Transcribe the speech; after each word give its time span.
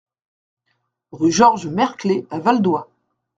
Rue 1.11 1.31
Georges 1.31 1.67
Mercklé 1.67 2.25
à 2.31 2.39
Valdoie 2.39 2.89